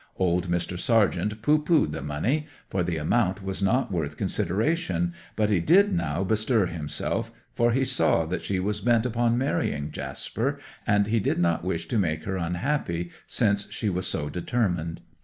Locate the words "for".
2.71-2.81, 7.53-7.71